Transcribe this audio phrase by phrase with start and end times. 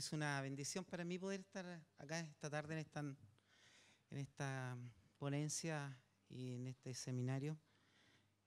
[0.00, 4.74] es una bendición para mí poder estar acá esta tarde en esta, en esta
[5.18, 5.94] ponencia
[6.26, 7.58] y en este seminario.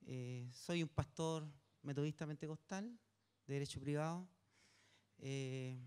[0.07, 1.47] Eh, soy un pastor
[1.83, 2.91] metodista pentecostal
[3.45, 4.27] de derecho privado.
[5.19, 5.77] Eh,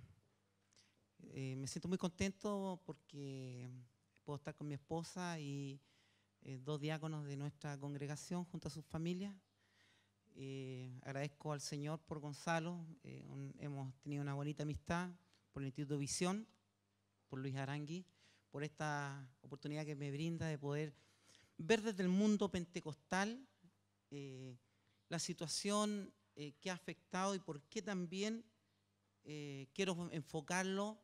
[1.35, 3.69] eh, me siento muy contento porque
[4.23, 5.81] puedo estar con mi esposa y
[6.61, 9.35] dos diáconos de nuestra congregación junto a sus familias.
[11.03, 12.87] agradezco al Señor por Gonzalo.
[13.03, 15.11] hemos tenido una bonita amistad
[15.57, 16.47] por el Instituto Visión,
[17.29, 18.05] por Luis Arangui,
[18.51, 20.95] por esta oportunidad que me brinda de poder
[21.57, 23.43] ver desde el mundo pentecostal
[24.11, 24.59] eh,
[25.09, 28.45] la situación eh, que ha afectado y por qué también
[29.25, 31.01] eh, quiero enfocarlo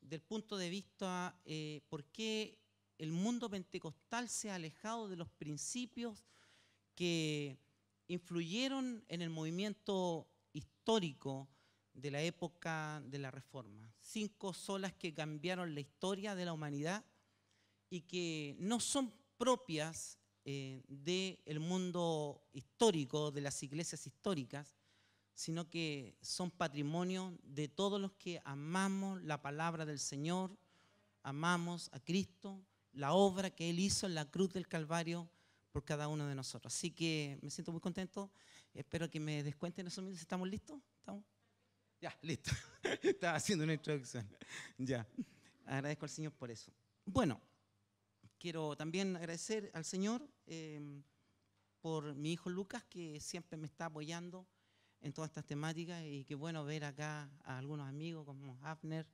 [0.00, 1.36] del punto de vista
[1.88, 2.56] por qué
[2.96, 6.24] el mundo pentecostal se ha alejado de los principios
[6.94, 7.58] que
[8.06, 11.48] influyeron en el movimiento histórico
[11.94, 13.92] de la época de la Reforma.
[14.00, 17.04] Cinco solas que cambiaron la historia de la humanidad
[17.88, 24.74] y que no son propias eh, del mundo histórico, de las iglesias históricas,
[25.32, 30.56] sino que son patrimonio de todos los que amamos la palabra del Señor,
[31.22, 32.60] amamos a Cristo,
[32.92, 35.28] la obra que Él hizo en la cruz del Calvario
[35.72, 36.72] por cada uno de nosotros.
[36.72, 38.30] Así que me siento muy contento.
[38.72, 40.20] Espero que me descuenten esos minutos.
[40.20, 40.80] ¿Estamos listos?
[42.04, 42.50] Ya, listo.
[43.02, 44.28] Estaba haciendo una introducción.
[44.76, 45.06] Ya.
[45.64, 46.70] Agradezco al Señor por eso.
[47.06, 47.40] Bueno,
[48.38, 51.02] quiero también agradecer al Señor em,
[51.80, 54.46] por mi hijo Lucas, que siempre me está apoyando
[55.00, 59.06] en todas estas temáticas y qué bueno ver acá a algunos amigos como Abner,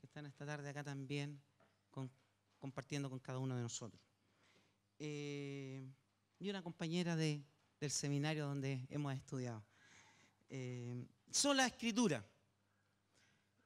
[0.00, 1.40] que están esta tarde acá también
[2.58, 4.02] compartiendo con cada uno de nosotros.
[4.98, 5.88] Eh,
[6.40, 7.44] y una compañera del
[7.88, 9.64] seminario donde hemos estudiado.
[10.48, 12.24] Eh, sola escritura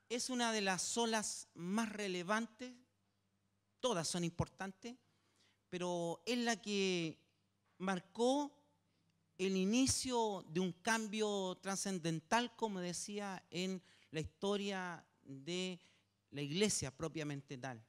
[0.09, 2.75] es una de las solas más relevantes,
[3.79, 4.97] todas son importantes,
[5.69, 7.17] pero es la que
[7.79, 8.53] marcó
[9.39, 15.81] el inicio de un cambio trascendental, como decía, en la historia de
[16.31, 17.83] la iglesia propiamente tal.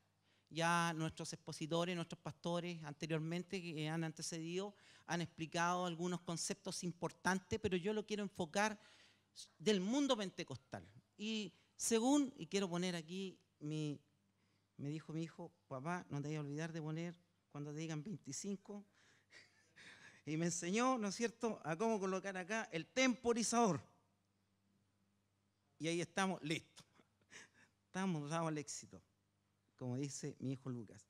[0.50, 4.76] Ya nuestros expositores, nuestros pastores anteriormente que han antecedido,
[5.08, 8.80] han explicado algunos conceptos importantes, pero yo lo quiero enfocar
[9.58, 10.88] del mundo pentecostal.
[11.18, 14.00] Y según, y quiero poner aquí, me
[14.78, 17.16] dijo mi hijo, papá, no te vayas a olvidar de poner
[17.52, 18.86] cuando te digan 25.
[20.26, 23.82] Y me enseñó, ¿no es cierto?, a cómo colocar acá el temporizador.
[25.80, 26.86] Y ahí estamos, listos.
[27.88, 29.02] Estamos dados al éxito,
[29.76, 31.10] como dice mi hijo Lucas.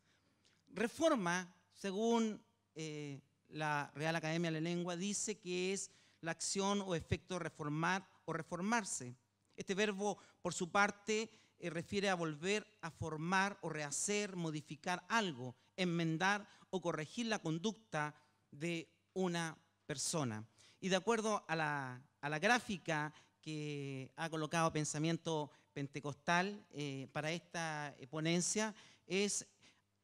[0.69, 2.41] Reforma, según
[2.73, 8.07] eh, la Real Academia de la Lengua, dice que es la acción o efecto reformar
[8.25, 9.15] o reformarse.
[9.55, 15.55] Este verbo, por su parte, eh, refiere a volver a formar o rehacer, modificar algo,
[15.75, 18.15] enmendar o corregir la conducta
[18.49, 20.47] de una persona.
[20.79, 28.73] Y de acuerdo a la, gráfica que ha colocado Pensamiento Pentecostal eh, para esta ponencia,
[29.05, 29.47] es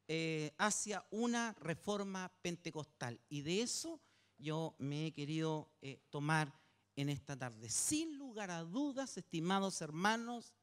[0.08, 3.20] eh, hacia una reforma pentecostal.
[3.30, 4.00] Y de eso
[4.38, 5.70] yo me he querido
[6.10, 6.54] tomar
[6.96, 7.70] en esta tarde.
[7.70, 10.54] Sin lugar a dudas, estimados hermanos,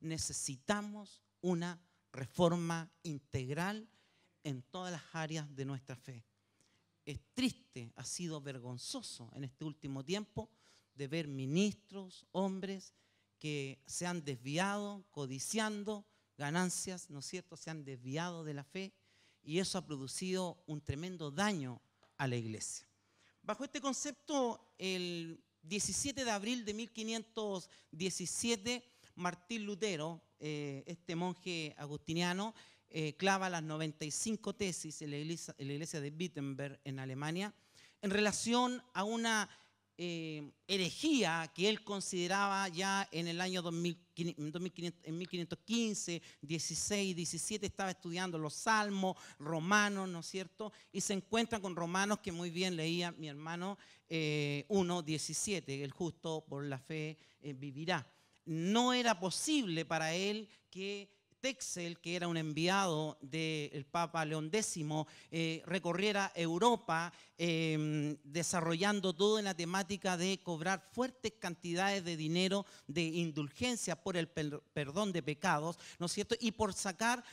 [0.00, 1.80] necesitamos una
[2.12, 3.88] reforma integral
[4.44, 6.24] en todas las áreas de nuestra fe.
[7.04, 10.50] Es triste, ha sido vergonzoso en este último tiempo
[10.94, 12.94] de ver ministros, hombres
[13.38, 16.04] que se han desviado, codiciando
[16.36, 17.56] ganancias, ¿no es cierto?
[17.56, 18.92] Se han desviado de la fe
[19.42, 21.80] y eso ha producido un tremendo daño
[22.18, 22.89] a la iglesia.
[23.50, 28.84] Bajo este concepto, el 17 de abril de 1517,
[29.16, 32.54] Martín Lutero, eh, este monje agustiniano,
[32.90, 37.52] eh, clava las 95 tesis en la, iglesia, en la iglesia de Wittenberg en Alemania
[38.02, 39.50] en relación a una
[40.02, 48.54] eh, herejía que él consideraba ya en el año 1515, 16, 17, estaba estudiando los
[48.54, 50.72] salmos, romanos, ¿no es cierto?
[50.90, 53.76] Y se encuentra con romanos que muy bien leía mi hermano
[54.08, 58.10] 1, 17, el justo por la fe eh, vivirá.
[58.46, 61.10] No era posible para él que
[61.40, 64.78] Texel, que era un enviado del Papa León X,
[65.30, 73.02] eh, recorriera Europa em, desarrollando toda la temática de cobrar fuertes cantidades de dinero de
[73.02, 76.34] indulgencia por el perdón de pecados, ¿no es cierto?
[76.40, 77.24] Y por sacar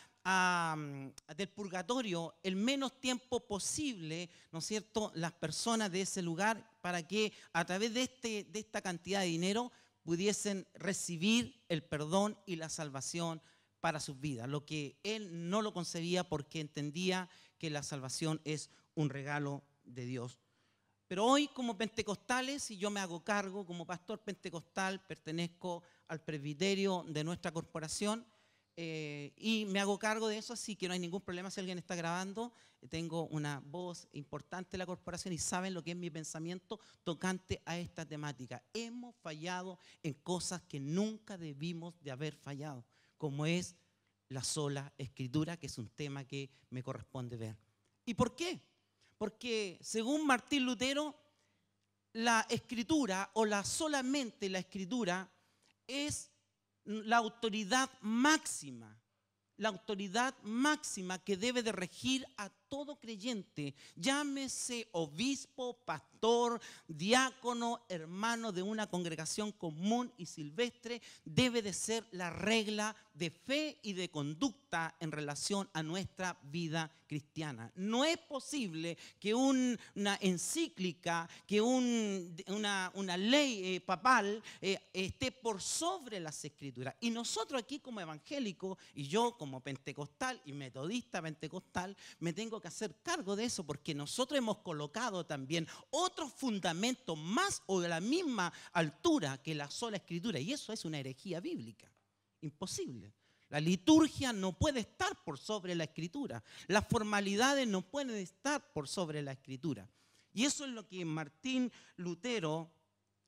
[1.38, 7.08] del purgatorio el menos tiempo posible, ¿no es cierto?, las personas de ese lugar para
[7.08, 9.72] que a través de, este, de esta cantidad de dinero
[10.04, 13.42] pudiesen recibir el perdón y la salvación
[13.80, 18.70] para sus vidas, lo que él no lo concebía porque entendía que la salvación es
[18.96, 20.40] un regalo de Dios.
[21.08, 27.06] Pero hoy como pentecostales, y yo me hago cargo como pastor pentecostal, pertenezco al presbiterio
[27.08, 28.26] de nuestra corporación,
[28.80, 31.80] eh, y me hago cargo de eso, así que no hay ningún problema si alguien
[31.80, 32.54] está grabando.
[32.90, 37.60] Tengo una voz importante en la corporación y saben lo que es mi pensamiento tocante
[37.66, 38.64] a esta temática.
[38.74, 42.86] Hemos fallado en cosas que nunca debimos de haber fallado,
[43.18, 43.76] como es
[44.30, 47.58] la sola escritura, que es un tema que me corresponde ver.
[48.06, 48.62] ¿Y por qué?
[49.18, 51.16] Porque según Martín Lutero,
[52.14, 55.30] la escritura o la solamente la escritura
[55.86, 56.32] es
[56.86, 59.00] la autoridad máxima,
[59.58, 68.52] la autoridad máxima que debe de regir a todo creyente, llámese obispo, pastor, diácono, hermano
[68.52, 74.10] de una congregación común y silvestre, debe de ser la regla de fe y de
[74.10, 77.72] conducta en relación a nuestra vida cristiana.
[77.76, 86.20] No es posible que una encíclica, que una, ley eh, papal eh, esté por sobre
[86.20, 86.96] las escrituras.
[87.00, 92.68] Y nosotros aquí como evangélicos, y yo como pentecostal y metodista pentecostal, me tengo que
[92.68, 98.00] hacer cargo de eso porque nosotros hemos colocado también otros fundamentos más o de la
[98.00, 101.92] misma altura que la sola escritura y eso es una herejía bíblica.
[102.42, 103.14] Imposible.
[103.50, 106.44] La liturgia no puede estar por sobre la escritura.
[106.68, 109.90] Las formalidades no pueden estar por sobre la escritura.
[110.34, 112.72] Y eso es lo que Martín Lutero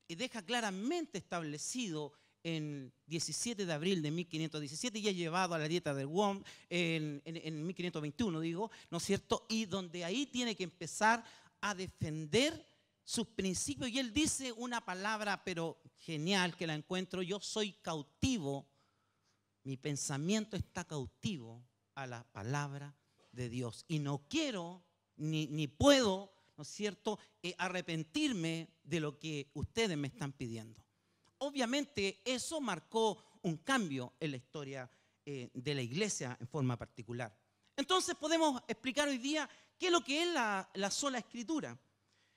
[0.07, 5.93] deja claramente establecido en 17 de abril de 1517 y ha llevado a la dieta
[5.93, 9.45] del WOM en, en, 1521, digo, ¿no es cierto?
[9.49, 11.23] Y donde ahí tiene que empezar
[11.61, 12.65] a defender
[13.03, 13.89] sus principios.
[13.89, 18.67] Y él dice una palabra, pero genial, que la encuentro, yo soy cautivo,
[19.63, 21.65] mi pensamiento está cautivo
[21.95, 22.95] a la palabra
[23.31, 23.83] de Dios.
[23.87, 24.83] Y no quiero
[25.17, 30.88] ni, ni puedo, ¿no es cierto?, eh, arrepentirme de lo que ustedes me están pidiendo
[31.39, 34.89] obviamente eso marcó un cambio en la historia
[35.25, 37.35] eh, de la iglesia en forma particular.
[37.75, 41.77] Entonces podemos explicar hoy día qué es lo que es la, sola escritura.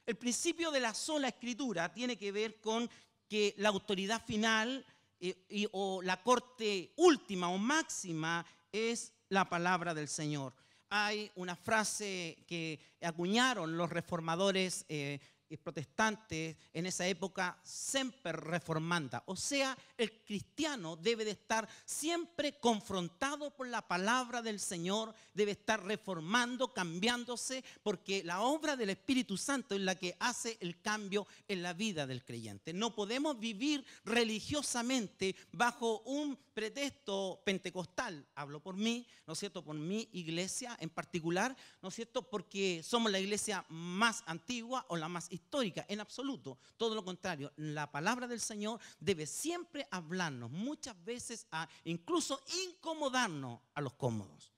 [0.06, 2.88] El principio de la sola escritura tiene que ver con
[3.28, 4.84] que la autoridad final
[5.20, 10.54] eh, o la corte última o máxima es la palabra del Señor.
[10.90, 15.18] Hay una frase que acuñaron los reformadores eh,
[15.58, 19.22] protestantes en esa época, semper reformanda.
[19.26, 25.52] O sea, el cristiano debe de estar siempre confrontado por la palabra del Señor, debe
[25.52, 31.26] estar reformando, cambiándose, porque la obra del Espíritu Santo es la que hace el cambio
[31.48, 32.72] en la vida del creyente.
[32.72, 39.64] No podemos vivir religiosamente bajo un pretexto pentecostal, hablo por mí, ¿no es cierto?
[39.64, 42.28] Por mi iglesia en particular, ¿no es cierto?
[42.28, 45.41] Porque somos la iglesia más antigua o la más histórica,
[45.88, 46.58] en absoluto.
[46.76, 53.60] Todo lo contrario, la palabra del Señor debe siempre hablarnos, muchas veces a incluso incomodarnos
[53.74, 54.52] a los cómodos.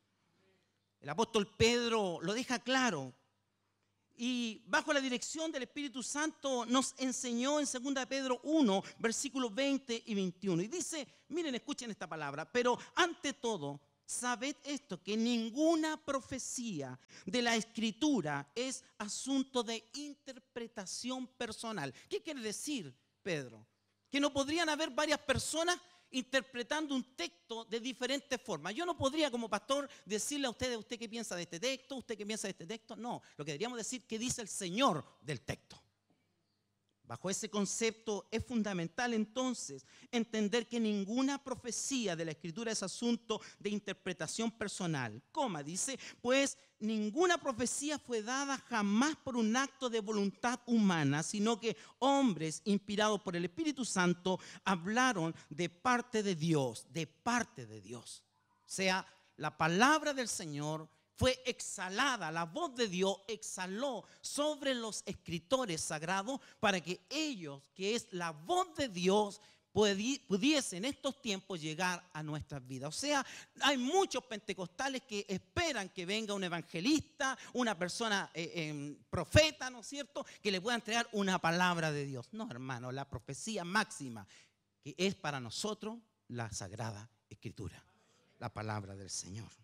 [1.00, 3.12] El apóstol Pedro lo deja claro
[4.16, 10.04] y bajo la dirección del Espíritu Santo nos enseñó en 2 Pedro 1, versículos 20
[10.06, 10.62] y 21.
[10.62, 17.42] Y dice, miren, escuchen esta palabra, pero ante todo, sabed esto, que ninguna profecía de
[17.42, 21.92] la escritura es asunto de interpretación personal.
[22.08, 23.66] ¿Qué quiere decir, Pedro?
[24.10, 25.78] Que no podrían haber varias personas
[26.10, 28.74] interpretando un texto de diferentes formas.
[28.74, 32.16] Yo no podría como pastor decirle a ustedes, usted qué piensa de este texto, usted
[32.16, 32.94] qué piensa de este texto.
[32.94, 35.83] No, lo que deberíamos decir, qué dice el Señor del texto.
[37.06, 43.40] Bajo ese concepto es fundamental entonces entender que ninguna profecía de la escritura es asunto
[43.58, 45.22] de interpretación personal.
[45.30, 51.60] Coma, dice, pues ninguna profecía fue dada jamás por un acto de voluntad humana, sino
[51.60, 57.82] que hombres inspirados por el Espíritu Santo hablaron de parte de Dios, de parte de
[57.82, 58.22] Dios.
[58.60, 59.06] O sea,
[59.36, 66.40] la palabra del Señor fue exhalada, la voz de Dios exhaló sobre los escritores sagrados
[66.60, 69.40] para que ellos, que es la voz de Dios,
[69.74, 72.88] pudiesen en estos tiempos llegar a nuestras vidas.
[72.88, 73.26] O sea,
[73.60, 79.80] hay muchos pentecostales que esperan que venga un evangelista, una persona eh, em, profeta, ¿no
[79.80, 82.28] es cierto?, que le pueda entregar una palabra de Dios.
[82.32, 84.26] No, hermano, la profecía máxima
[84.80, 87.82] que es para nosotros la sagrada escritura,
[88.38, 89.63] la palabra del Señor.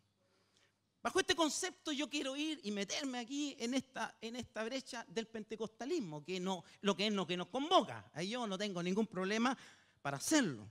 [1.03, 5.27] Bajo este concepto yo quiero ir y meterme aquí en esta, en esta brecha del
[5.27, 8.11] pentecostalismo, que no, lo que es lo que nos convoca.
[8.13, 9.57] Ahí yo no tengo ningún problema,
[10.03, 10.71] para hacerlo.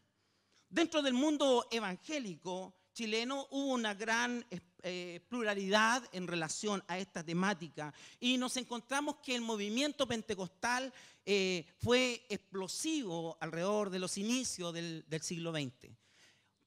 [0.69, 4.45] Dentro del mundo evangélico chileno hubo una gran
[4.83, 10.93] eh, pluralidad en relación a esta temática y nos encontramos que el movimiento pentecostal
[11.25, 15.91] eh, fue explosivo alrededor de los inicios del, del siglo XX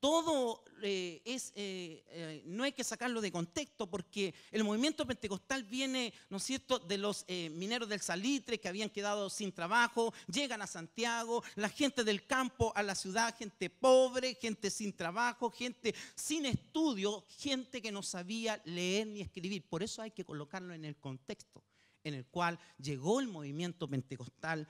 [0.02, 5.62] todo eh, es, eh, eh, no hay que sacarlo de contexto porque el movimiento pentecostal
[5.62, 10.60] viene, ¿no es cierto?, de los mineros del salitre que habían quedado sin trabajo, llegan
[10.60, 15.94] a Santiago, la gente del campo a la ciudad, gente pobre, gente sin trabajo, gente
[16.16, 19.68] sin estudio, gente que no sabía leer ni escribir.
[19.68, 21.62] Por eso hay que colocarlo en el contexto
[22.02, 24.66] en el cual llegó el movimiento pentecostal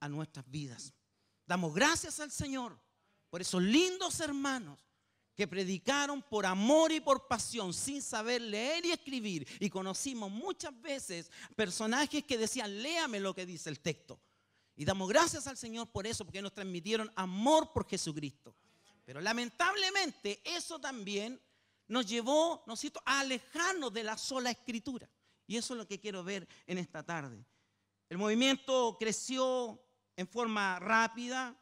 [0.00, 0.92] a nuestras vidas.
[1.46, 2.83] Damos gracias al Señor
[3.34, 4.78] por esos lindos hermanos
[5.34, 9.44] que predicaron por amor y por pasión, sin saber leer y escribir.
[9.58, 14.20] Y conocimos muchas veces personajes que decían, léame lo que dice el texto.
[14.76, 18.54] Y damos gracias al Señor por eso, porque nos transmitieron amor por Jesucristo.
[19.04, 21.42] Pero lamentablemente eso también
[21.88, 25.10] nos llevó, ¿no es a alejarnos de la sola escritura.
[25.48, 27.44] Y eso es lo que quiero ver en esta tarde.
[28.08, 31.58] El movimiento creció en forma rápida,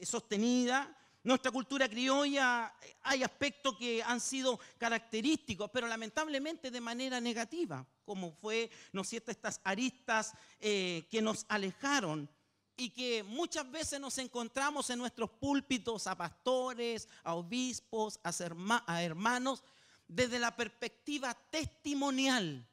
[0.00, 0.94] sostenida,
[1.28, 8.32] nuestra cultura criolla hay aspectos que han sido característicos, pero lamentablemente de manera negativa, como
[8.32, 12.30] fue, ¿no es cierto?, estas aristas eh, que nos alejaron
[12.78, 19.62] y que muchas veces nos encontramos en nuestros púlpitos a pastores, a obispos, a hermanos,
[20.06, 22.66] desde la perspectiva testimonial,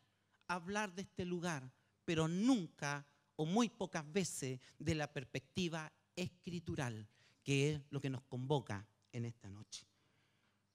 [0.47, 1.69] hablar de este lugar,
[2.05, 7.05] pero nunca o muy pocas veces de la perspectiva escritural
[7.45, 9.85] que es lo que nos convoca en esta noche.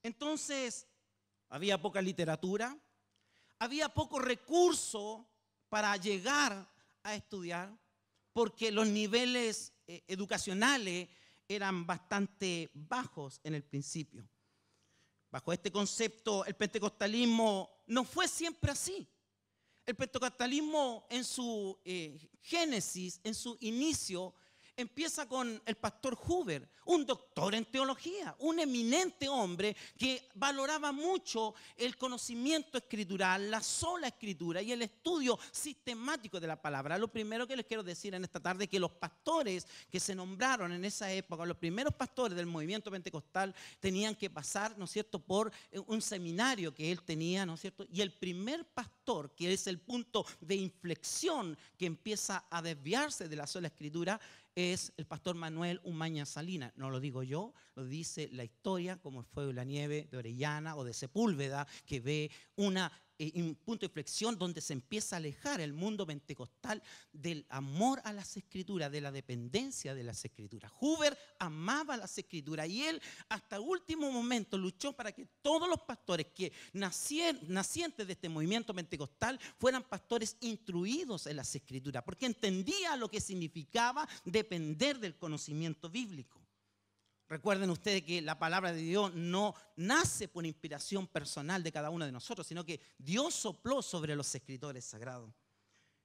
[0.03, 0.87] Entonces,
[1.50, 2.79] había poca literatura,
[3.59, 5.29] había poco recurso
[5.69, 6.73] para llegar
[7.03, 7.77] a estudiar,
[8.33, 11.09] porque los niveles eh, educacionales
[11.49, 14.27] eran bastante bajos en el principio.
[15.31, 19.09] Bajo este concepto, el pentecostalismo no fue siempre así.
[19.85, 24.35] El pentecostalismo en su eh, génesis, en su inicio,
[24.81, 31.55] empieza con el pastor Huber, un doctor en teología, un eminente hombre que valoraba mucho
[31.77, 36.99] el conocimiento escritural, la sola escritura y el estudio sistemático de la palabra.
[36.99, 40.15] Lo primero que les quiero decir en esta tarde es que los pastores que se
[40.15, 44.91] nombraron en esa época, los primeros pastores del movimiento pentecostal, tenían que pasar, ¿no es
[44.91, 47.87] cierto?, por eh, un seminario que él tenía, ¿no es cierto?
[47.93, 53.37] Y el primer pastor, que es el punto de inflexión que empieza a desviarse de
[53.37, 54.21] la sola escritura,
[54.54, 56.73] es el pastor Manuel Umaña Salina.
[56.76, 60.85] No lo digo yo, lo dice la historia, como fue la nieve de Orellana o
[60.85, 62.92] de Sepúlveda, que ve una
[63.35, 68.12] un punto de inflexión donde se empieza a alejar el mundo pentecostal del amor a
[68.12, 70.73] las escrituras, de la dependencia de las escrituras.
[70.81, 76.27] Huber amaba las escrituras y él hasta último momento luchó para que todos los pastores
[76.35, 83.11] que nacientes de este movimiento pentecostal fueran pastores instruidos en las escrituras, porque entendía lo
[83.11, 86.40] que significaba depender del conocimiento bíblico.
[87.31, 92.05] Recuerden ustedes que la palabra de Dios no nace por inspiración personal de cada uno
[92.05, 95.33] de nosotros, sino que Dios sopló sobre los escritores sagrados.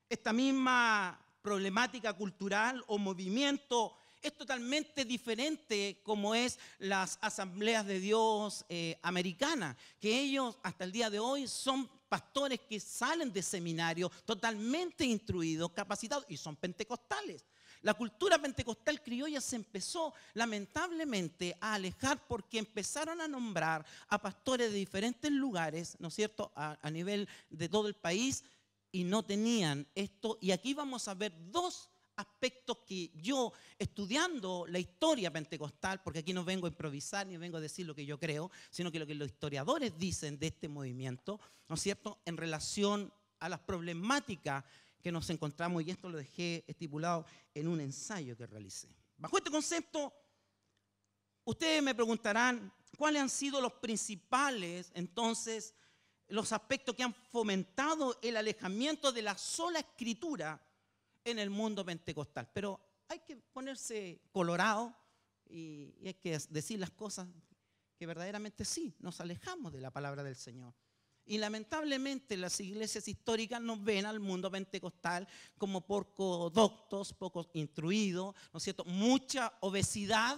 [0.08, 8.64] Esta misma problemática cultural o movimiento es totalmente diferente como es las asambleas de Dios
[8.70, 14.12] eh, americanas, que ellos hasta el día de hoy son pastores que salen de seminario
[14.26, 17.44] totalmente instruidos, capacitados y son pentecostales.
[17.86, 24.72] La cultura pentecostal criolla se empezó lamentablemente a alejar porque empezaron a nombrar a pastores
[24.72, 28.44] de diferentes lugares, ¿no es cierto?, a, nivel de todo el país
[28.92, 30.40] y no tenían esto.
[30.42, 36.34] Y aquí vamos a ver dos aspectos que yo, estudiando la historia pentecostal, porque aquí
[36.34, 39.06] no vengo a improvisar ni vengo a decir lo que yo creo, sino que lo
[39.06, 41.40] que los historiadores dicen de este movimiento,
[41.70, 44.64] ¿no es cierto?, en relación a las problemáticas
[45.06, 48.90] que nos encontramos, y esto lo dejé estipulado en un ensayo que realicé.
[49.18, 50.12] Bajo este concepto,
[51.44, 55.76] ustedes me preguntarán cuáles han sido los principales, entonces,
[56.28, 60.60] los aspectos que han fomentado el alejamiento de la sola escritura
[61.24, 62.50] en el mundo pentecostal.
[62.52, 64.92] Pero hay que ponerse colorado
[65.46, 67.28] y, y hay que decir las cosas
[67.96, 70.74] que verdaderamente sí, nos alejamos de la palabra del Señor.
[71.28, 75.28] Y lamentablemente las iglesias históricas nos ven al mundo pentecostal
[75.58, 78.86] como poco doctos, poco instruidos, ¿no es cierto?
[78.86, 80.38] Mucha obesidad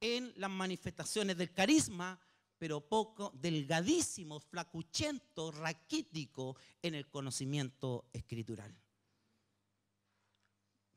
[0.00, 2.18] en las manifestaciones del carisma,
[2.58, 8.74] pero poco delgadísimo, flacuchento, raquítico en el conocimiento escritural.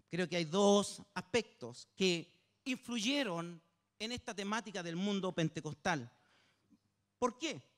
[0.10, 2.32] Creo que hay dos aspectos que
[2.64, 3.62] influyeron
[4.00, 6.10] en esta temática del mundo pentecostal.
[7.20, 7.75] ¿Por qué?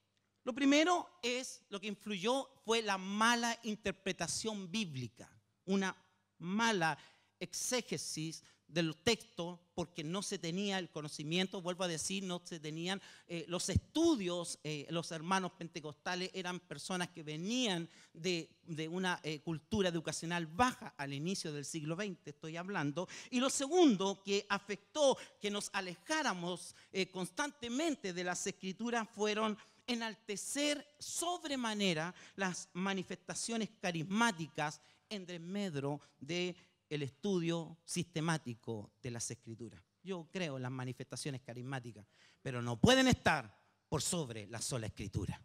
[0.47, 5.29] Lo primero es, lo que influyó fue la mala interpretación bíblica,
[5.65, 5.93] una
[6.37, 6.97] mala
[7.37, 13.01] exégesis del texto porque no se tenía el conocimiento, vuelvo a decir, no se tenían
[13.27, 18.49] eh, los estudios, eh, los hermanos pentecostales eran personas que venían de,
[18.89, 23.09] una eh, cultura educacional baja al inicio del siglo XX, estoy hablando.
[23.31, 26.73] Y lo segundo que afectó que nos alejáramos
[27.11, 36.55] constantemente de las escrituras fueron enaltecer sobremanera las manifestaciones carismáticas en desmedro de
[36.89, 39.81] el estudio sistemático de las escrituras.
[40.03, 42.05] Yo creo en las manifestaciones carismáticas,
[42.41, 43.57] pero no pueden estar
[43.89, 45.41] por sobre la sola escritura.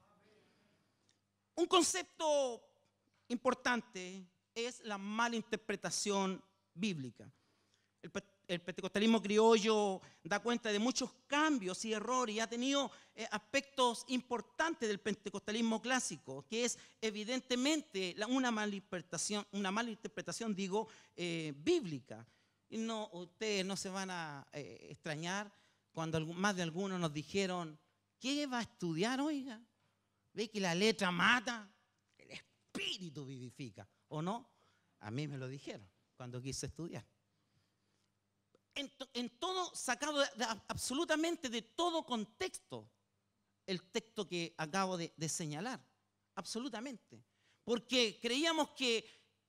[1.54, 2.62] Un concepto
[3.28, 6.42] importante es la mala interpretación
[6.74, 7.30] bíblica.
[8.02, 8.10] El,
[8.54, 14.04] el pentecostalismo criollo da cuenta de muchos cambios y errores y ha tenido eh, aspectos
[14.08, 21.52] importantes del pentecostalismo clásico, que es evidentemente una mala interpretación, una mala interpretación digo, eh,
[21.56, 22.26] bíblica.
[22.68, 25.52] Y no, ustedes no se van a eh, extrañar
[25.92, 27.78] cuando más de algunos nos dijeron,
[28.18, 29.60] ¿qué va a estudiar, oiga?
[30.32, 31.70] ¿Ve que la letra mata?
[32.16, 34.48] El espíritu vivifica, ¿o no?
[35.00, 37.04] A mí me lo dijeron cuando quise estudiar
[38.74, 40.22] en, todo, sacado
[40.68, 42.90] absolutamente de todo contexto,
[43.66, 45.84] el texto que acabo de, de señalar.
[46.34, 47.24] Absolutamente.
[47.64, 49.06] Porque creíamos que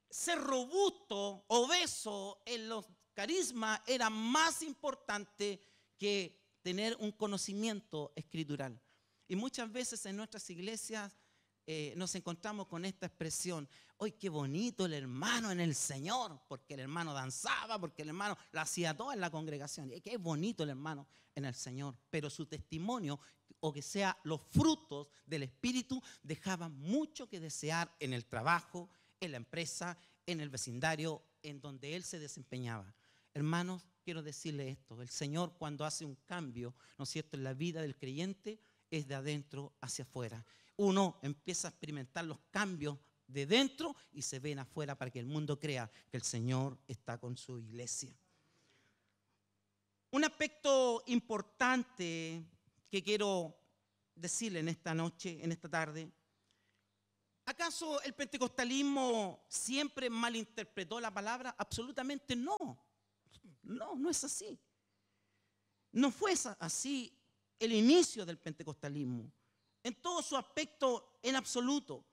[0.09, 5.59] ser robusto, obeso en los carismas era más importante
[5.97, 8.79] que tener un conocimiento escritural.
[9.27, 11.17] Y muchas veces en nuestras iglesias
[11.65, 16.73] eh, nos encontramos con esta expresión, hoy qué bonito el hermano en el Señor, porque
[16.73, 20.71] el hermano danzaba, porque el hermano lo hacía todo en la congregación, qué bonito el
[20.71, 23.19] hermano en el Señor, pero su testimonio
[23.61, 28.89] o que sea los frutos del Espíritu dejaban mucho que desear en el trabajo,
[29.21, 32.93] en la empresa, en el vecindario en donde él se desempeñaba.
[33.33, 37.53] Hermanos, quiero decirle esto, el Señor cuando hace un cambio, ¿no es cierto?, en la
[37.53, 38.59] vida del creyente
[38.91, 40.45] es de adentro hacia afuera
[40.77, 45.25] uno empieza a experimentar los cambios de dentro y se ven afuera para que el
[45.25, 48.15] mundo crea que el Señor está con su iglesia.
[50.11, 52.45] Un aspecto importante
[52.89, 53.57] que quiero
[54.13, 56.11] decirle en esta noche, en esta tarde,
[57.45, 61.55] ¿acaso el pentecostalismo siempre malinterpretó la palabra?
[61.57, 62.57] Absolutamente no.
[63.63, 64.59] No, no es así.
[65.91, 67.17] No fue así
[67.57, 69.31] el inicio del pentecostalismo
[69.83, 72.05] en todo su aspecto en absoluto.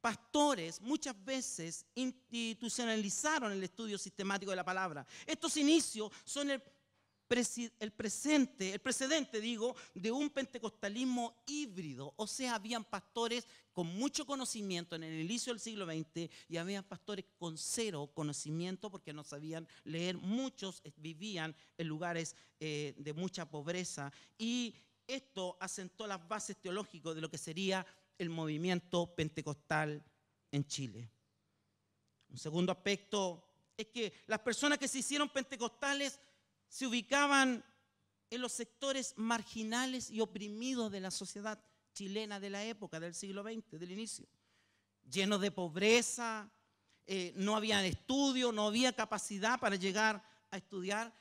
[0.00, 5.04] Pastores muchas veces institucionalizaron el estudio sistemático de la palabra.
[5.26, 6.62] Estos inicios son el,
[7.26, 12.14] presente, el precedente, digo, de un pentecostalismo híbrido.
[12.16, 16.84] O sea, habían pastores con mucho conocimiento en el inicio del siglo XX y habían
[16.84, 20.16] pastores con cero conocimiento porque no sabían leer.
[20.16, 24.74] Muchos vivían en lugares eh, de mucha pobreza y
[25.08, 27.84] esto asentó las bases teológicas de lo que sería
[28.18, 30.04] el movimiento pentecostal
[30.52, 31.10] en Chile.
[32.28, 33.44] Un segundo aspecto
[33.76, 36.20] es que las personas que se hicieron pentecostales
[36.68, 37.64] se ubicaban
[38.30, 41.58] en los sectores marginales y oprimidos de la sociedad
[41.94, 44.28] chilena de la época, del siglo XX, del inicio.
[45.10, 46.50] Llenos de pobreza,
[47.06, 51.14] eh, no había estudio, no había capacidad para llegar a estudiar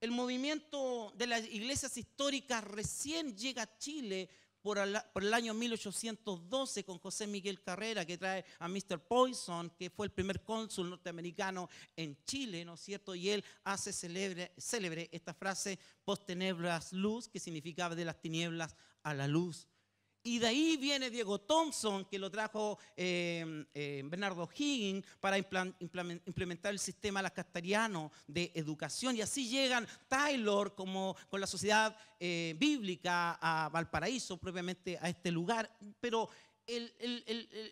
[0.00, 4.28] el movimiento de las iglesias históricas recién llega a Chile
[4.62, 9.00] por el, año 1812 con José Miguel Carrera, que trae a Mr.
[9.00, 13.14] Poison, que fue el primer cónsul norteamericano en Chile, ¿no es cierto?
[13.14, 19.14] Y él hace célebre, esta frase, post tenebras luz, que significaba de las tinieblas a
[19.14, 19.66] la luz.
[20.22, 26.72] Y de ahí viene Diego Thompson, que lo trajo eh, eh, Bernardo Higgins para implementar
[26.72, 29.16] el sistema lascastariano de educación.
[29.16, 35.30] Y así llegan Taylor como con la sociedad eh, bíblica a Valparaíso, propiamente a este
[35.30, 35.70] lugar.
[36.00, 36.28] Pero
[36.66, 36.92] el,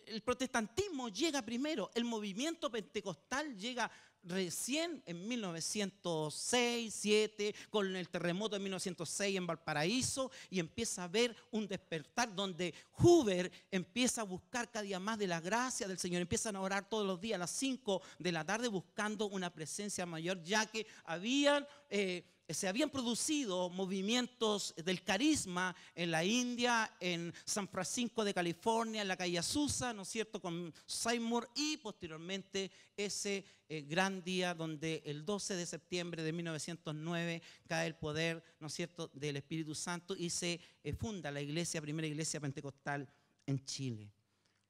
[0.07, 3.91] el, protestantismo llega primero, el movimiento pentecostal llega
[4.23, 11.35] recién en 1906, 7, con el terremoto de 1906 en Valparaíso, y empieza a ver
[11.51, 16.21] un despertar donde Hoover empieza a buscar cada día más de la gracia del Señor,
[16.21, 20.05] empiezan a orar todos los días a las 5 de la tarde buscando una presencia
[20.05, 21.65] mayor, ya que habían...
[21.89, 29.01] Eh, se habían producido movimientos del carisma en la India, en San Francisco de California,
[29.01, 34.53] en la calle Azusa, ¿no es cierto?, con Seymour y posteriormente ese eh, gran día
[34.53, 39.75] donde el 12 de septiembre de 1909 cae el poder, ¿no es cierto?, del Espíritu
[39.75, 43.09] Santo y se eh, funda la iglesia, primera iglesia pentecostal
[43.45, 44.09] en Chile.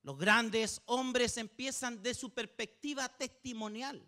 [0.02, 4.04] Los grandes hombres empiezan de su perspectiva testimonial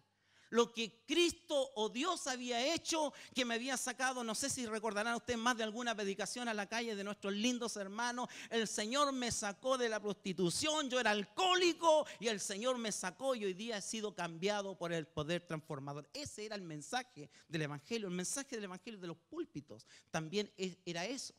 [0.50, 5.16] lo que Cristo o Dios había hecho, que me había sacado, no sé si recordarán
[5.16, 9.32] ustedes más de alguna predicación a la calle de nuestros lindos hermanos, el Señor me
[9.32, 13.78] sacó de la prostitución, yo era alcohólico y el Señor me sacó y hoy día
[13.78, 16.10] he sido cambiado por el poder transformador.
[16.14, 19.86] Ese era el mensaje del Evangelio, el mensaje del Evangelio de los púlpitos.
[20.12, 20.52] También
[20.86, 21.34] era eso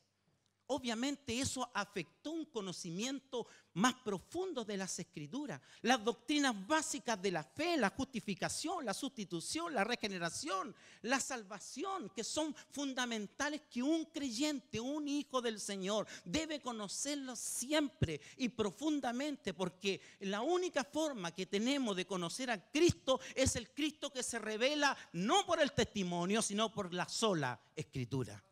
[0.70, 7.42] obviamente eso afectó un conocimiento más profundo de las escrituras, las doctrinas básicas de la
[7.42, 14.80] fe, la justificación, la sustitución, la regeneración, la salvación, que son fundamentales que un creyente,
[14.80, 21.96] un hijo del Señor, debe conocerlos siempre y profundamente, porque la única forma que tenemos
[21.96, 26.72] de conocer a Cristo es el Cristo que se revela no por el testimonio, sino
[26.72, 28.42] por la sola escritura.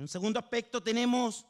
[0.00, 1.44] En un segundo aspecto tenemos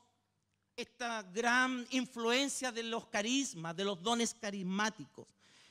[0.74, 5.28] esta gran influencia de los carismas, de los dones carismáticos,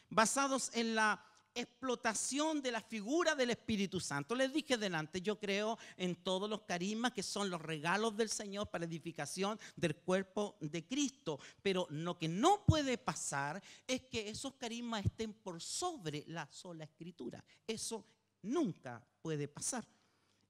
[0.10, 1.22] basados en la
[1.54, 4.34] explotación de la figura del Espíritu Santo.
[4.34, 8.70] Les dije delante, yo creo en todos los carismas que son los regalos del Señor
[8.70, 11.38] para edificación del cuerpo de Cristo.
[11.62, 16.86] Pero lo que no puede pasar es que esos carismas estén por sobre la sola
[16.86, 17.44] escritura.
[17.68, 18.06] Eso
[18.42, 19.86] nunca puede pasar.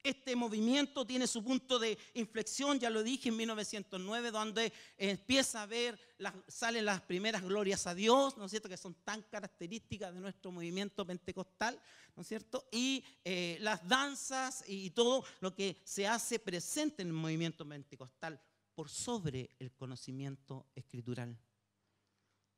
[0.04, 5.66] Este movimiento tiene su punto de inflexión, ya lo dije en 1909, donde empieza a
[5.66, 6.00] ver,
[6.48, 10.52] salen las primeras glorias a Dios, ¿no es cierto?, que son tan características de nuestro
[10.52, 11.82] movimiento pentecostal,
[12.16, 17.10] ¿no es cierto?, y eh, las danzas y todo lo que se hace presente en
[17.10, 18.40] el movimiento pentecostal
[18.74, 21.38] por sobre el conocimiento escritural.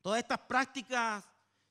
[0.03, 1.23] Todas estas prácticas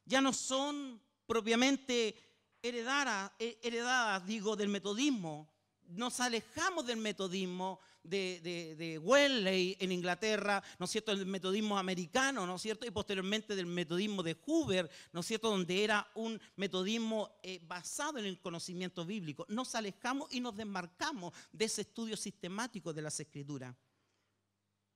[0.04, 2.16] ya no son propiamente
[2.62, 5.49] heredadas, heredadas digo, del metodismo,
[5.90, 12.57] nos alejamos del metodismo de, de, en Inglaterra, ¿no es cierto?, del metodismo americano, ¿no
[12.57, 17.38] es cierto?, y posteriormente del metodismo de Hoover, ¿no es cierto?, donde era un metodismo
[17.42, 19.44] eh, basado en el conocimiento bíblico.
[19.48, 23.74] Nos alejamos y nos desmarcamos de ese estudio sistemático de las escrituras.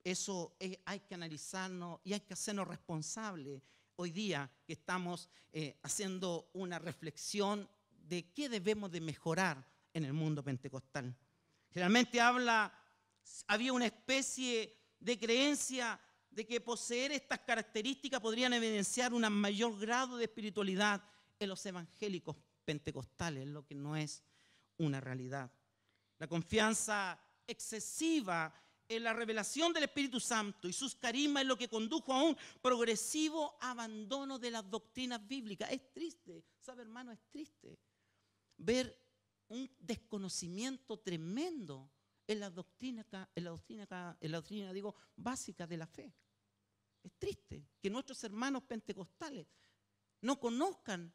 [0.02, 3.62] Eso hay que analizarnos y hay que hacernos responsables
[3.96, 10.12] hoy día que estamos eh, haciendo una reflexión de qué debemos de mejorar en el
[10.12, 11.16] mundo pentecostal.
[11.70, 12.72] Generalmente habla,
[13.46, 15.98] había una especie de creencia
[16.30, 21.02] de que poseer estas características podrían evidenciar un mayor grado de espiritualidad
[21.38, 24.22] en los evangélicos pentecostales, lo que no es
[24.78, 25.50] una realidad.
[26.18, 28.52] La confianza excesiva
[28.88, 32.36] en la revelación del Espíritu Santo y sus carismas es lo que condujo a un
[32.60, 35.70] progresivo abandono de las doctrinas bíblicas.
[35.70, 37.12] Es triste, ¿sabe hermano?
[37.12, 37.78] Es triste
[38.56, 39.03] ver
[39.48, 41.90] un desconocimiento tremendo
[42.26, 46.12] en la doctrina, en la doctrina, en la doctrina digo, básica de la fe.
[47.02, 49.46] Es triste que nuestros hermanos pentecostales
[50.22, 51.12] no conozcan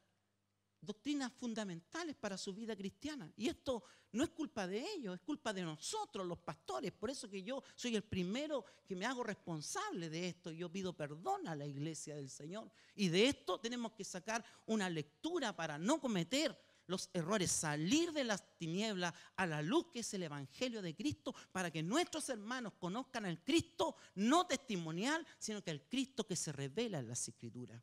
[0.80, 3.30] doctrinas fundamentales para su vida cristiana.
[3.36, 6.92] Y esto no es culpa de ellos, es culpa de nosotros, los pastores.
[6.92, 10.52] Por eso que yo soy el primero que me hago responsable de esto.
[10.52, 12.70] Yo pido perdón a la iglesia del Señor.
[12.94, 16.56] Y de esto tenemos que sacar una lectura para no cometer
[16.90, 21.34] los errores, salir de las tinieblas a la luz que es el Evangelio de Cristo,
[21.52, 26.52] para que nuestros hermanos conozcan al Cristo no testimonial, sino que al Cristo que se
[26.52, 27.82] revela en las Escrituras.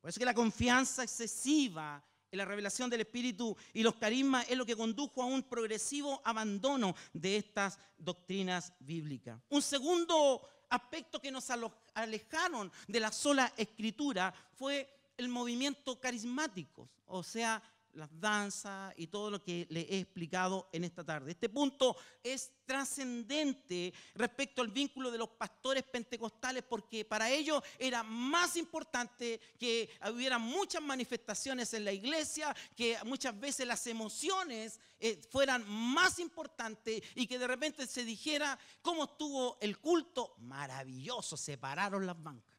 [0.00, 4.58] Por eso que la confianza excesiva en la revelación del Espíritu y los carismas es
[4.58, 9.40] lo que condujo a un progresivo abandono de estas doctrinas bíblicas.
[9.48, 11.48] Un segundo aspecto que nos
[11.94, 17.62] alejaron de la sola escritura fue el movimiento carismático, o sea,
[17.94, 21.32] las danzas y todo lo que le he explicado en esta tarde.
[21.32, 28.02] Este punto es trascendente respecto al vínculo de los pastores pentecostales porque para ellos era
[28.02, 35.20] más importante que hubiera muchas manifestaciones en la iglesia, que muchas veces las emociones eh,
[35.30, 42.06] fueran más importantes y que de repente se dijera cómo estuvo el culto, maravilloso, separaron
[42.06, 42.56] las bancas.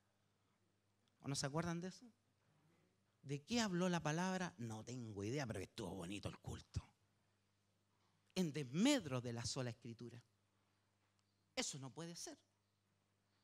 [1.21, 2.05] ¿O no se acuerdan de eso?
[3.25, 4.53] ¿De qué habló la palabra?
[4.59, 6.87] No tengo idea, pero estuvo bonito el culto.
[8.35, 10.23] En desmedro de la sola escritura.
[11.55, 12.37] Eso no puede ser.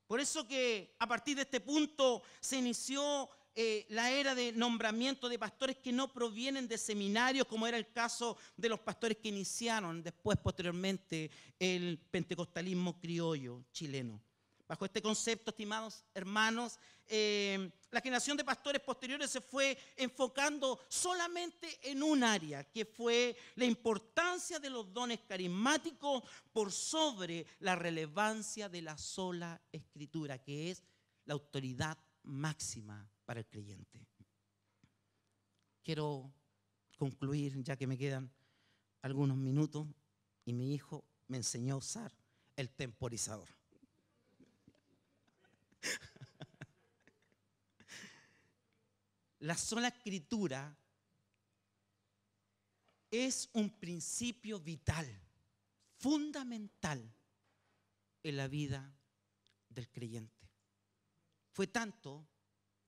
[0.06, 5.28] Por eso que a partir de este punto se inició eh, la era de nombramiento
[5.28, 9.30] de pastores que no provienen de seminarios, como era el caso de los pastores que
[9.30, 14.22] iniciaron después, posteriormente, el pentecostalismo criollo chileno.
[14.72, 21.78] Bajo este concepto, estimados hermanos, eh, la generación de pastores posteriores se fue enfocando solamente
[21.92, 28.70] en un área, que fue la importancia de los dones carismáticos por sobre la relevancia
[28.70, 30.82] de la sola escritura, que es
[31.26, 34.08] la autoridad máxima para el creyente.
[35.84, 36.32] Quiero
[36.98, 38.32] concluir, ya que me quedan
[39.02, 39.86] algunos minutos,
[40.46, 42.14] y mi hijo me enseñó a usar
[42.56, 43.50] el temporizador.
[49.40, 50.78] La sola escritura
[53.10, 55.08] es un principio vital,
[55.98, 57.14] fundamental
[58.24, 58.96] en la vida
[59.68, 60.50] del creyente.
[61.52, 62.28] Fue tanto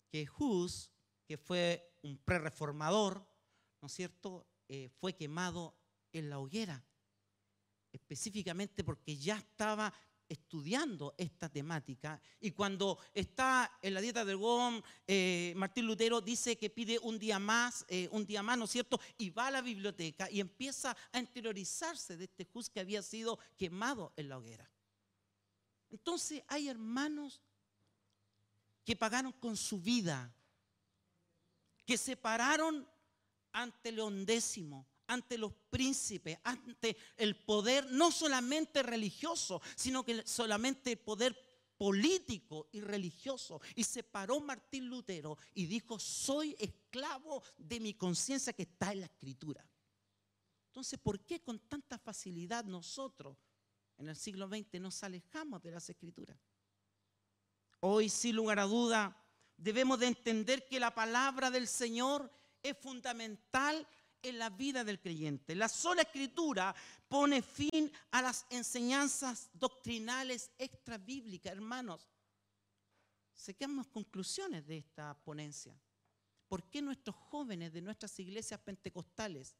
[0.10, 0.92] que Hus,
[1.26, 3.28] que fue un pre-reformador,
[3.82, 5.76] ¿no es cierto?, eh, fue quemado
[6.14, 6.86] en la hoguera,
[7.92, 9.94] específicamente porque ya estaba
[10.34, 16.58] estudiando esta temática y cuando está en la dieta del Gom, eh, Martín Lutero dice
[16.58, 19.00] que pide un día más, eh, un día más, ¿no es cierto?
[19.18, 23.40] Y va a la biblioteca y empieza a interiorizarse de este Hus que había sido
[23.58, 24.70] quemado en la hoguera.
[25.92, 27.42] Entonces hay hermanos
[28.84, 30.36] que pagaron con su vida,
[31.86, 32.88] que se pararon
[33.52, 34.60] ante León X,
[35.14, 41.38] ante los príncipes, ante el poder no solamente religioso, sino que solamente el poder
[41.78, 43.62] político y religioso.
[43.76, 49.02] Y se paró Martín Lutero y dijo, soy esclavo de mi conciencia que está en
[49.02, 49.68] la escritura.
[50.68, 53.38] Entonces, ¿por qué con tanta facilidad nosotros
[53.98, 56.38] en el siglo XX nos alejamos de las escrituras?
[57.80, 59.16] Hoy, sin lugar a duda,
[59.58, 62.32] debemos de entender que la palabra del Señor
[62.64, 63.88] es fundamental
[64.24, 65.54] en la vida del creyente.
[65.54, 66.74] La sola escritura
[67.08, 72.08] pone fin a las enseñanzas doctrinales extrabíblicas, hermanos.
[73.34, 75.80] Sequemos conclusiones de esta ponencia.
[76.48, 79.56] ¿Por qué nuestros jóvenes de nuestras iglesias pentecostales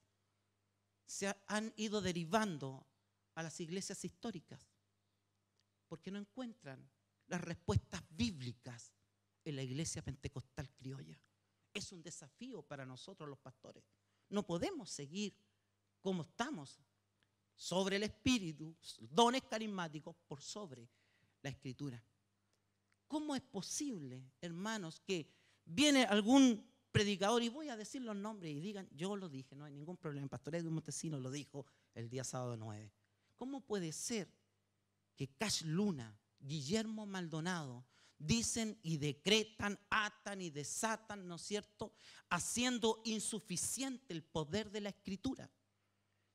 [1.06, 2.88] se han ido derivando
[3.36, 4.72] a las iglesias históricas?
[5.88, 6.90] Porque no encuentran
[7.28, 8.94] las respuestas bíblicas
[9.44, 11.20] en la iglesia pentecostal criolla.
[11.74, 13.84] Es un desafío para nosotros los pastores.
[14.30, 15.36] No podemos seguir
[16.02, 16.80] como estamos
[17.56, 20.90] sobre el espíritu, dones carismáticos por sobre
[21.42, 22.04] la escritura.
[23.08, 25.30] ¿Cómo es posible, hermanos, que
[25.66, 29.66] viene algún predicador, y voy a decir los nombres y digan, yo lo dije, no
[29.66, 32.92] hay ningún problema, el pastor Edwin Montesino lo dijo el día sábado 9.
[33.36, 34.32] ¿Cómo puede ser
[35.16, 37.84] que Cash Luna Guillermo Maldonado
[38.18, 41.94] dicen y decretan, atan y desatan, ¿no es cierto?
[42.30, 45.50] Haciendo insuficiente el poder de la escritura.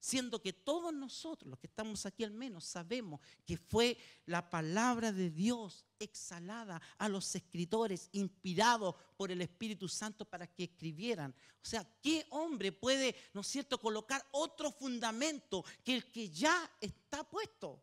[0.00, 5.10] Siendo que todos nosotros, los que estamos aquí al menos, sabemos que fue la palabra
[5.12, 11.34] de Dios exhalada a los escritores, inspirados por el Espíritu Santo para que escribieran.
[11.60, 16.70] O sea, ¿qué hombre puede, ¿no es cierto?, colocar otro fundamento que el que ya
[16.80, 17.82] está puesto?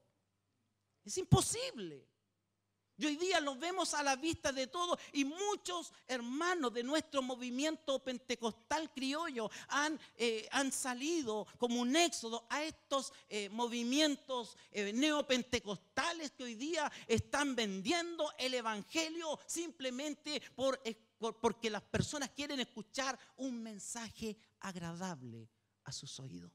[1.03, 2.07] Es imposible.
[2.97, 7.21] Y hoy día lo vemos a la vista de todos y muchos hermanos de nuestro
[7.21, 14.93] movimiento pentecostal criollo han, eh, han salido como un éxodo a estos eh, movimientos eh,
[14.93, 20.81] neopentecostales que hoy día están vendiendo el Evangelio simplemente por,
[21.41, 25.49] porque las personas quieren escuchar un mensaje agradable
[25.83, 26.51] a sus oídos.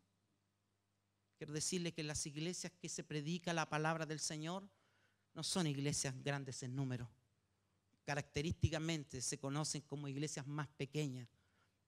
[1.37, 4.69] Quiero decirle que las iglesias que se predica la palabra del Señor,
[5.35, 7.09] no son iglesias grandes en número.
[8.05, 11.29] Característicamente se conocen como iglesias más pequeñas,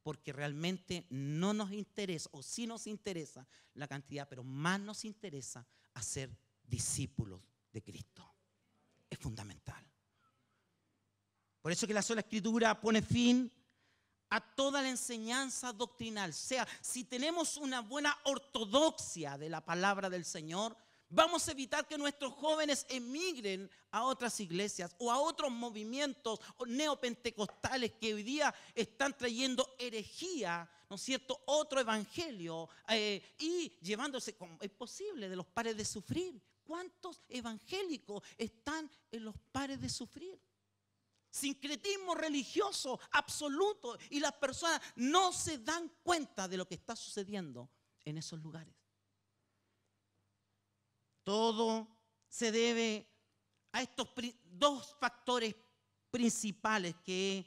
[0.03, 5.67] porque realmente no nos interesa, o sí nos interesa la cantidad, pero más nos interesa
[5.95, 6.31] hacer
[6.65, 7.41] discípulos
[7.73, 8.35] de Cristo.
[9.09, 9.85] Es fundamental.
[11.61, 13.51] Por eso que la sola escritura pone fin
[14.31, 16.33] a toda la enseñanza doctrinal.
[16.33, 20.77] Sea, si tenemos una buena ortodoxia de la palabra del Señor,
[21.15, 27.93] Vamos a evitar que nuestros jóvenes emigren a otras iglesias o a otros movimientos neopentecostales
[28.01, 31.43] que hoy día están trayendo herejía, ¿no es cierto?
[31.45, 36.41] Otro evangelio eh, y llevándose, como es posible, de los pares de sufrir.
[36.65, 40.41] ¿Cuántos evangélicos están en los pares de sufrir?
[41.29, 47.69] Sincretismo religioso absoluto y las personas no se dan cuenta de lo que está sucediendo
[48.03, 48.82] en esos lugares.
[51.25, 51.89] Todo
[52.29, 53.07] se debe
[53.73, 54.09] a estos
[54.45, 55.55] dos factores
[56.11, 57.47] principales que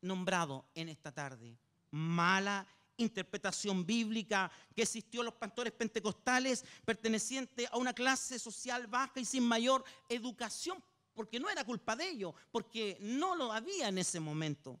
[0.00, 1.58] nombrado en esta tarde.
[1.90, 9.24] Mala interpretación bíblica que existió los pastores pentecostales pertenecientes a una clase social baja y
[9.24, 10.82] sin mayor educación,
[11.14, 14.80] porque no era culpa de ellos, porque no lo había en ese momento.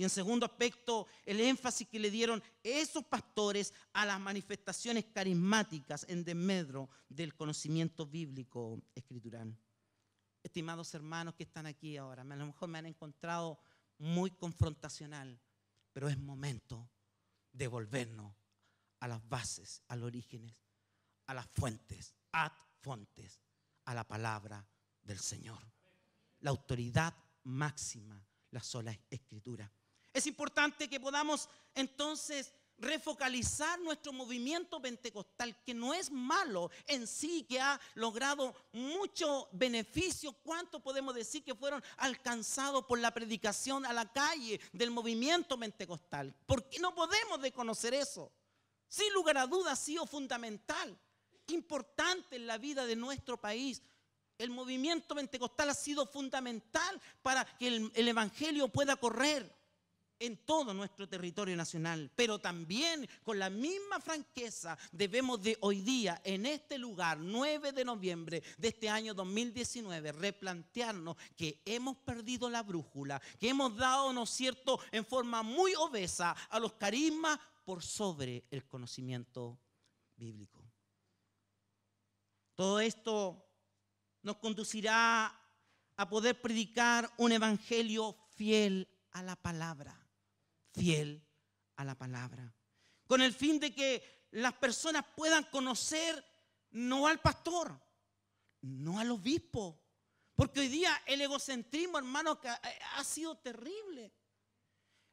[0.00, 6.06] Y en segundo aspecto, el énfasis que le dieron esos pastores a las manifestaciones carismáticas
[6.08, 9.54] en desmedro del conocimiento bíblico escritural.
[10.42, 13.60] Estimados hermanos que están aquí ahora, a lo mejor me han encontrado
[13.98, 15.38] muy confrontacional,
[15.92, 16.88] pero es momento
[17.52, 18.34] de volvernos
[19.00, 20.56] a las bases, a los orígenes,
[21.26, 23.38] a las fuentes, ad fontes,
[23.84, 24.66] a la palabra
[25.02, 25.62] del Señor.
[26.38, 29.70] La autoridad máxima, la sola escritura.
[30.12, 37.44] Es importante que podamos entonces refocalizar nuestro movimiento pentecostal, que no es malo en sí,
[37.48, 40.32] que ha logrado mucho beneficio.
[40.32, 46.34] ¿Cuánto podemos decir que fueron alcanzados por la predicación a la calle del movimiento pentecostal?
[46.46, 48.32] Porque no podemos desconocer eso.
[48.88, 50.98] Sin lugar a dudas ha sido fundamental,
[51.48, 53.82] importante en la vida de nuestro país.
[54.38, 59.59] El movimiento pentecostal ha sido fundamental para que el, el evangelio pueda correr
[60.20, 66.20] en todo nuestro territorio nacional, pero también con la misma franqueza debemos de hoy día,
[66.22, 72.62] en este lugar, 9 de noviembre de este año 2019, replantearnos que hemos perdido la
[72.62, 77.82] brújula, que hemos dado, ¿no es cierto?, en forma muy obesa a los carismas por
[77.82, 79.58] sobre el conocimiento
[80.16, 80.62] bíblico.
[82.54, 83.46] Todo esto
[84.22, 85.34] nos conducirá
[85.96, 89.99] a poder predicar un evangelio fiel a la palabra
[90.72, 91.22] fiel
[91.76, 92.54] a la palabra.
[93.06, 96.24] Con el fin de que las personas puedan conocer
[96.70, 97.78] no al pastor,
[98.62, 99.80] no al obispo.
[100.34, 102.38] Porque hoy día el egocentrismo, hermano,
[102.96, 104.12] ha sido terrible.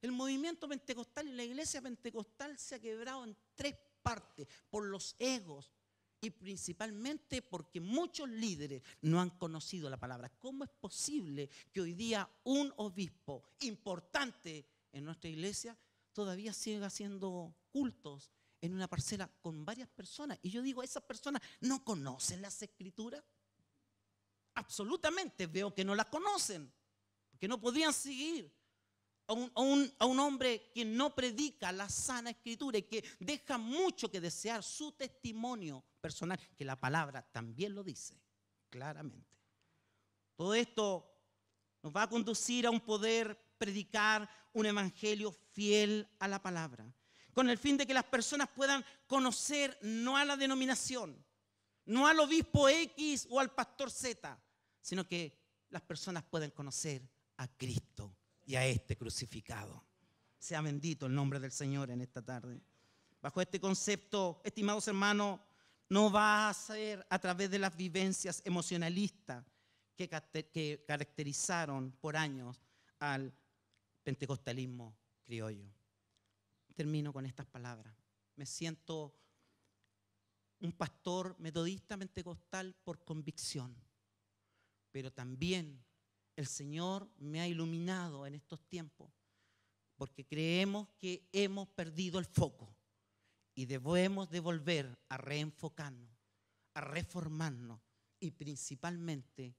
[0.02, 5.16] El movimiento pentecostal y la iglesia pentecostal se ha quebrado en tres partes por los
[5.20, 5.74] egos
[6.22, 10.30] y principalmente porque muchos líderes no han conocido la palabra.
[10.40, 14.66] ¿Cómo es posible que hoy día un obispo importante
[14.98, 15.78] en nuestra iglesia
[16.14, 18.32] todavía sigue haciendo cultos
[18.62, 20.40] en una parcela con varias personas.
[20.42, 23.24] Y yo digo, esas personas no conocen las escrituras.
[24.56, 26.72] Absolutamente veo que no las conocen,
[27.30, 28.52] porque no podían seguir
[29.28, 34.10] a un, a, un, hombre que no predica la sana escritura y que deja mucho
[34.10, 38.20] que desear su testimonio personal, que la palabra también lo dice
[38.70, 39.38] claramente.
[40.36, 41.14] Todo esto
[41.84, 46.92] nos va a conducir a un poder predicar un evangelio fiel a la palabra,
[47.32, 51.24] con el fin de que las personas puedan conocer no a la denominación,
[51.86, 54.36] no al obispo X o al pastor Z,
[54.82, 55.40] sino que
[55.70, 58.18] las personas pueden conocer a Cristo
[58.48, 59.86] y a este crucificado.
[60.40, 62.60] Sea bendito el nombre del Señor en esta tarde.
[63.22, 65.40] Bajo este concepto, estimados hermanos,
[65.90, 69.46] no va a ser a través de las vivencias emocionalistas
[69.96, 70.10] que
[70.88, 72.60] caracterizaron por años
[73.00, 73.32] al
[74.08, 75.70] pentecostalismo criollo.
[76.74, 77.94] Termino con estas palabras.
[78.38, 79.14] Me siento
[80.62, 83.76] un pastor metodista pentecostal por convicción,
[84.92, 85.84] pero también
[86.38, 89.12] el Señor me ha iluminado en estos tiempos,
[89.98, 92.74] porque creemos que hemos perdido el foco
[93.56, 96.18] y debemos de volver a reenfocarnos,
[96.76, 97.82] a reformarnos
[98.22, 99.58] y principalmente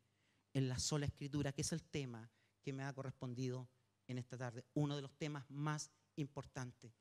[0.55, 2.31] en la sola escritura, que es el tema
[2.63, 3.69] que me ha correspondido
[4.09, 6.93] en esta tarde, uno de los temas más importantes.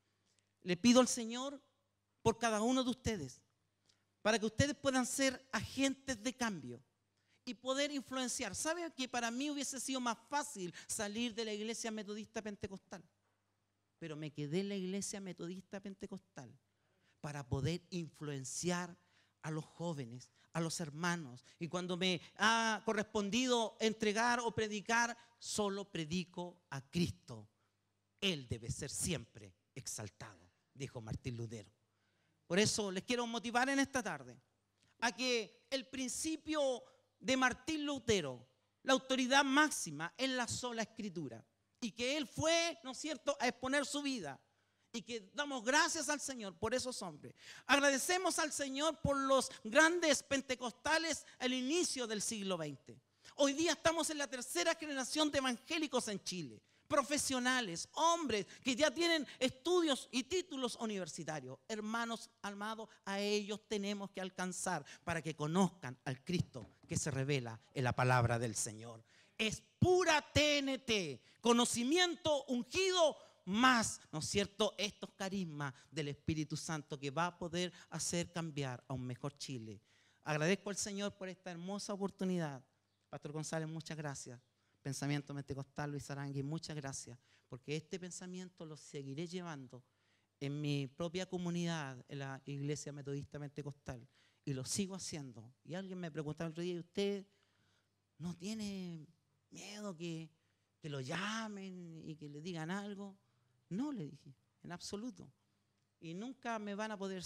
[0.62, 1.60] Le pido al Señor
[2.22, 3.42] por cada uno de ustedes,
[4.22, 6.84] para que ustedes puedan ser agentes de cambio
[7.46, 8.54] y poder influenciar.
[8.54, 13.02] ¿Sabe que para mí hubiese sido más fácil salir de la iglesia metodista pentecostal?
[14.00, 16.54] Pero me quedé en la iglesia metodista pentecostal
[17.22, 18.96] para poder influenciar
[19.48, 21.46] a los jóvenes, a los hermanos.
[21.58, 27.48] Y cuando me ha correspondido entregar o predicar, solo predico a Cristo.
[28.20, 31.72] Él debe ser siempre exaltado, dijo Martín Lutero.
[32.46, 34.38] Por eso les quiero motivar en esta tarde
[35.00, 36.84] a que el principio
[37.18, 38.50] de Martín Lutero,
[38.84, 41.44] la autoridad máxima en la sola escritura,
[41.80, 44.38] y que él fue, ¿no es cierto?, a exponer su vida
[44.92, 47.36] y que damos gracias al Señor por esos hombres.
[47.66, 52.98] Agradecemos al Señor por los grandes pentecostales al inicio del siglo XX.
[53.36, 58.90] Hoy día estamos en la tercera generación de evangélicos en Chile, profesionales, hombres que ya
[58.90, 61.60] tienen estudios y títulos universitarios.
[61.68, 67.60] Hermanos amados, a ellos tenemos que alcanzar para que conozcan al Cristo que se revela
[67.74, 69.04] en la palabra del Señor.
[69.38, 73.16] es pura TNT, conocimiento ungido
[73.48, 78.84] más, ¿no es cierto?, estos carismas del Espíritu Santo que va a poder hacer cambiar
[78.88, 79.82] a un mejor Chile.
[80.24, 82.62] Agradezco al Señor por esta hermosa oportunidad.
[83.10, 84.42] Pastor González, muchas gracias.
[84.82, 87.18] Pensamiento Pentecostal, Luis Arangui, muchas gracias,
[87.48, 89.82] porque este pensamiento lo seguiré llevando
[90.42, 94.06] en mi propia comunidad, en la Iglesia Metodista Pentecostal,
[94.44, 95.54] y lo sigo haciendo.
[95.64, 97.26] Y alguien me preguntaba el otro día, ¿usted
[98.18, 99.08] no tiene
[99.50, 100.30] miedo que,
[100.80, 103.18] que lo llamen y que le digan algo?
[103.70, 105.32] No, le dije, en absoluto.
[106.00, 107.24] Y nunca me van a poder,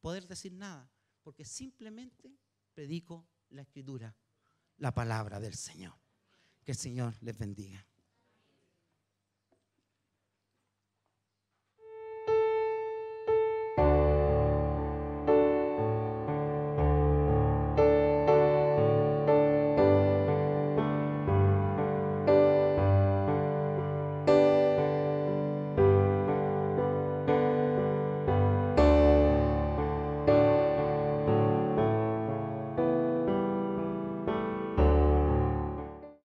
[0.00, 0.90] poder decir nada,
[1.22, 2.36] porque simplemente
[2.74, 4.14] predico la escritura,
[4.76, 5.94] la palabra del Señor.
[6.64, 7.86] Que el Señor les bendiga.